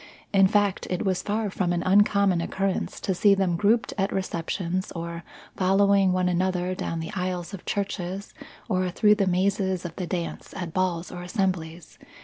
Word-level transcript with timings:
In 0.33 0.47
fact, 0.47 0.87
it 0.89 1.05
was 1.05 1.21
far 1.21 1.51
from 1.51 1.71
an 1.71 1.83
uncommon 1.83 2.41
occurrence 2.41 2.99
to 3.01 3.13
see 3.13 3.35
them 3.35 3.55
grouped 3.55 3.93
at 3.99 4.11
receptions 4.11 4.91
or 4.93 5.23
following 5.55 6.11
one 6.11 6.27
another 6.27 6.73
down 6.73 7.01
the 7.01 7.11
aisles 7.15 7.53
of 7.53 7.67
churches 7.67 8.33
or 8.67 8.89
through 8.89 9.13
the 9.13 9.27
mazes 9.27 9.85
of 9.85 9.95
the 9.97 10.07
dance 10.07 10.55
at 10.57 10.73
balls 10.73 11.11
or 11.11 11.21
assemblies. 11.21 11.99